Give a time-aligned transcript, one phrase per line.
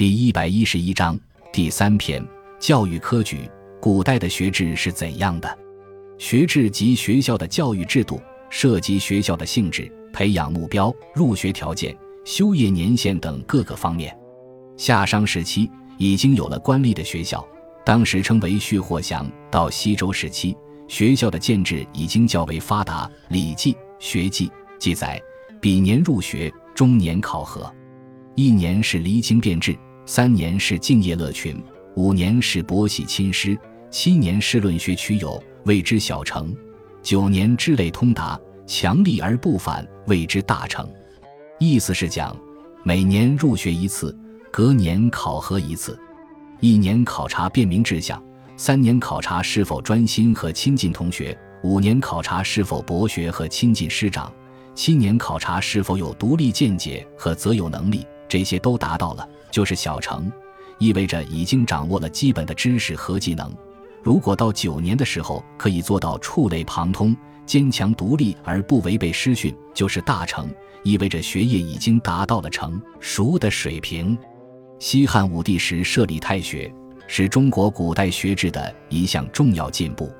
[0.00, 1.20] 第一百一十一章
[1.52, 2.26] 第三篇
[2.58, 3.40] 教育科举。
[3.82, 5.58] 古代的学制是怎样的？
[6.16, 8.18] 学制及学校的教育制度，
[8.48, 11.94] 涉及学校的性质、培养目标、入学条件、
[12.24, 14.18] 修业年限等各个方面。
[14.74, 17.46] 夏商时期已经有了官立的学校，
[17.84, 19.30] 当时称为序或祥。
[19.50, 20.56] 到西周时期，
[20.88, 24.48] 学校的建制已经较为发达，《礼记·学记》
[24.78, 25.20] 记载：
[25.60, 27.70] 比年入学，终年考核，
[28.34, 29.76] 一年是离经变制。
[30.12, 31.56] 三年是敬业乐群，
[31.94, 33.56] 五年是博喜亲师，
[33.92, 36.52] 七年是论学取友，谓之小成；
[37.00, 40.84] 九年之类通达，强力而不反，谓之大成。
[41.60, 42.36] 意思是讲，
[42.82, 44.12] 每年入学一次，
[44.50, 45.96] 隔年考核一次，
[46.58, 48.20] 一年考察辨明志向，
[48.56, 54.28] 三年考察是否专心和亲近同学，五年考察是否博学和亲近师长，
[54.74, 58.04] 七年考察是否有独立见解和择友能力。
[58.30, 59.28] 这些都达到了。
[59.50, 60.30] 就是小成，
[60.78, 63.52] 意味着已经掌握了基本的知识和技能。
[64.02, 67.14] 如果到九年的时候可以做到触类旁通、
[67.44, 70.48] 坚强独立而不违背师训，就是大成，
[70.84, 74.16] 意味着学业已经达到了成熟的水平。
[74.78, 76.72] 西汉武帝时设立太学，
[77.08, 80.10] 是中国古代学制的一项重要进步。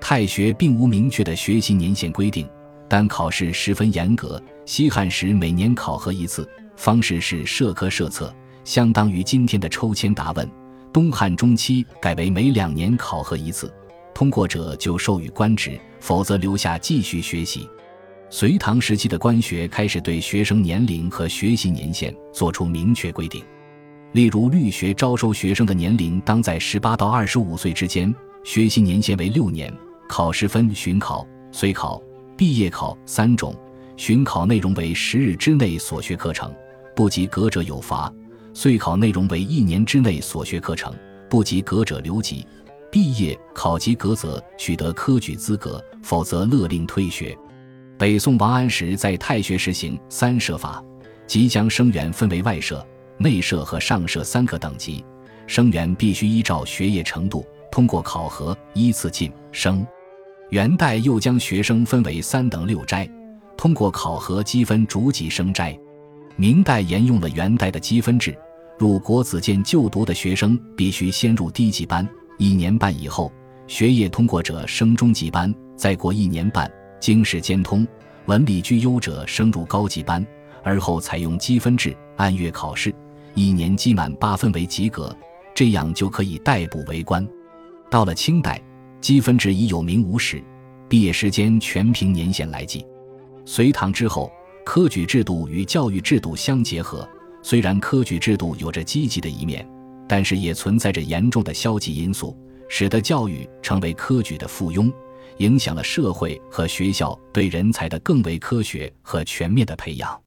[0.00, 2.46] 太学并无明确的学习年限规定，
[2.88, 4.42] 但考试十分严格。
[4.66, 6.46] 西汉时每年考核一次，
[6.76, 8.34] 方式是设科设策。
[8.64, 10.50] 相当于今天的抽签答问。
[10.92, 13.72] 东汉中期改为每两年考核一次，
[14.14, 17.68] 通过者就授予官职，否则留下继续学习。
[18.30, 23.44] 隋唐时期的官学开始对学生年龄和学习年限作出明确规定，
[24.12, 28.14] 例如律学招收学生的年龄当在十八到二十五岁之间，
[28.44, 29.72] 学习年限为六年。
[30.08, 32.00] 考试分巡考、随考、
[32.36, 33.54] 毕业考三种。
[33.96, 36.54] 巡考内容为十日之内所学课程，
[36.94, 38.12] 不及格者有罚。
[38.52, 40.94] 岁考内容为一年之内所学课程，
[41.28, 42.46] 不及格者留级；
[42.90, 47.36] 毕业考及格则取得科举资格，否则勒令退学。
[47.98, 50.82] 北宋王安石在太学实行三设法，
[51.26, 52.86] 即将生源分为外设、
[53.18, 55.04] 内设和上设三个等级。
[55.46, 59.84] 生源必须依照学业程度通过考核，依次进升。
[60.50, 63.08] 元代又将学生分为三等六斋，
[63.56, 65.76] 通过考核积分逐级升斋。
[66.36, 68.36] 明代沿用了元代的积分制。
[68.76, 72.06] 入国子监就读的学生必须先入低级班，
[72.38, 73.32] 一年半以后，
[73.68, 77.86] 学业通过者升中级班，再过一年半，经世兼通、
[78.26, 80.26] 文理俱优者升入高级班，
[80.64, 82.92] 而后采用积分制，按月考试，
[83.34, 85.16] 一年积满八分为及格，
[85.54, 87.24] 这样就可以代补为官。
[87.88, 88.60] 到了清代，
[89.00, 90.42] 积分制已有名无实，
[90.88, 92.84] 毕业时间全凭年限来计。
[93.44, 94.32] 隋唐之后，
[94.64, 97.08] 科举制度与教育制度相结合。
[97.42, 99.68] 虽然科举制度有着积极的一面，
[100.08, 102.36] 但是也存在着严重的消极因素，
[102.68, 104.90] 使得教育成为科举的附庸，
[105.38, 110.23] 影响了社会和学校对人才的更为科学和全面的培养。